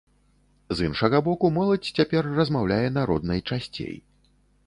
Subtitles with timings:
[0.77, 3.93] З іншага боку, моладзь цяпер размаўляе на роднай часцей.